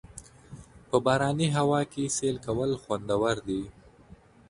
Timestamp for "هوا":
1.57-1.81